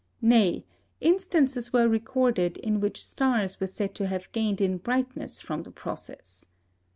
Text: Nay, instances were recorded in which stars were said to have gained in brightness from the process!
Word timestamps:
Nay, 0.23 0.65
instances 0.99 1.71
were 1.71 1.87
recorded 1.87 2.57
in 2.57 2.79
which 2.79 3.05
stars 3.05 3.59
were 3.59 3.67
said 3.67 3.93
to 3.93 4.07
have 4.07 4.31
gained 4.31 4.59
in 4.59 4.79
brightness 4.79 5.39
from 5.39 5.61
the 5.61 5.69
process! 5.69 6.47